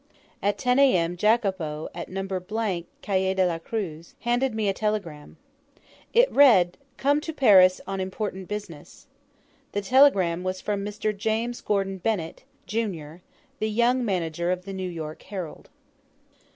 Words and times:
At 0.41 0.57
10 0.57 0.79
A.M. 0.79 1.15
Jacopo, 1.15 1.87
at 1.93 2.09
No. 2.09 2.25
Calle 3.03 3.33
de 3.35 3.45
la 3.45 3.59
Cruz, 3.59 4.15
handed 4.21 4.55
me 4.55 4.67
a 4.67 4.73
telegram: 4.73 5.37
It 6.11 6.31
read, 6.31 6.79
"Come 6.97 7.21
to 7.21 7.31
Paris 7.31 7.79
on 7.85 7.99
important 7.99 8.47
business." 8.47 9.05
The 9.73 9.81
telegram 9.81 10.41
was 10.43 10.59
from 10.59 10.83
Mr. 10.83 11.15
James 11.15 11.61
Gordon 11.61 11.99
Bennett, 11.99 12.45
jun., 12.65 13.21
the 13.59 13.69
young 13.69 14.03
manager 14.03 14.51
of 14.51 14.65
the 14.65 14.73
'New 14.73 14.89
York 14.89 15.21
Herald.' 15.21 15.69